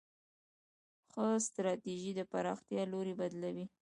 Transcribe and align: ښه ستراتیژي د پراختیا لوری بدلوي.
ښه 1.11 1.25
ستراتیژي 1.47 2.11
د 2.15 2.21
پراختیا 2.31 2.83
لوری 2.91 3.13
بدلوي. 3.19 3.65